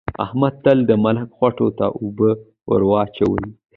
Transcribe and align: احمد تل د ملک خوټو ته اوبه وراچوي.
احمد 0.25 0.53
تل 0.63 0.77
د 0.89 0.91
ملک 1.03 1.29
خوټو 1.37 1.67
ته 1.77 1.85
اوبه 1.99 2.29
وراچوي. 2.69 3.45